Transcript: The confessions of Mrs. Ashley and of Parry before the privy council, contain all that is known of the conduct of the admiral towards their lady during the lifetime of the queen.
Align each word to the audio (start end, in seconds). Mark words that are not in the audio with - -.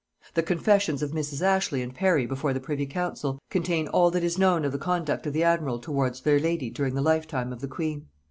The 0.33 0.41
confessions 0.41 1.03
of 1.03 1.11
Mrs. 1.11 1.43
Ashley 1.43 1.83
and 1.83 1.91
of 1.91 1.95
Parry 1.95 2.25
before 2.25 2.53
the 2.53 2.59
privy 2.59 2.87
council, 2.87 3.37
contain 3.51 3.87
all 3.87 4.09
that 4.09 4.23
is 4.23 4.35
known 4.35 4.65
of 4.65 4.71
the 4.71 4.79
conduct 4.79 5.27
of 5.27 5.33
the 5.33 5.43
admiral 5.43 5.77
towards 5.77 6.21
their 6.21 6.39
lady 6.39 6.71
during 6.71 6.95
the 6.95 7.03
lifetime 7.03 7.53
of 7.53 7.61
the 7.61 7.67
queen. 7.67 8.07